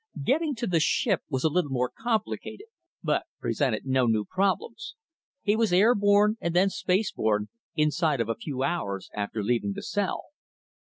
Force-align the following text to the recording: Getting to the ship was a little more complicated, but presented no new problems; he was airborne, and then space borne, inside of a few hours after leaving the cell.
Getting 0.23 0.55
to 0.55 0.65
the 0.65 0.79
ship 0.79 1.21
was 1.29 1.43
a 1.43 1.47
little 1.49 1.69
more 1.69 1.91
complicated, 1.95 2.65
but 3.03 3.27
presented 3.39 3.85
no 3.85 4.07
new 4.07 4.25
problems; 4.25 4.95
he 5.43 5.55
was 5.55 5.71
airborne, 5.71 6.37
and 6.41 6.55
then 6.55 6.71
space 6.71 7.11
borne, 7.11 7.49
inside 7.75 8.19
of 8.19 8.27
a 8.27 8.33
few 8.33 8.63
hours 8.63 9.11
after 9.13 9.43
leaving 9.43 9.73
the 9.73 9.83
cell. 9.83 10.23